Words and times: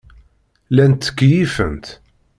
Llant 0.71 1.01
ttkeyyifent. 1.01 1.85